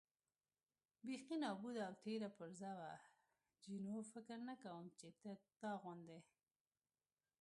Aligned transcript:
بېخي 1.05 1.35
نابوده 1.43 1.81
او 1.89 1.93
تېره 2.03 2.29
پرزه 2.37 2.71
وه، 2.79 2.93
جینو: 3.63 3.95
فکر 4.13 4.37
نه 4.49 4.55
کوم 4.63 4.85
چې 4.99 5.07
دا 5.23 5.33
توغندي. 5.61 6.19